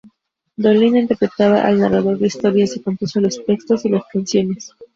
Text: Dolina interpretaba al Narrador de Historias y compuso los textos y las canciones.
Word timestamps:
Dolina 0.57 0.97
interpretaba 0.97 1.61
al 1.61 1.79
Narrador 1.79 2.17
de 2.17 2.25
Historias 2.25 2.75
y 2.75 2.79
compuso 2.79 3.21
los 3.21 3.45
textos 3.45 3.85
y 3.85 3.89
las 3.89 4.03
canciones. 4.11 4.71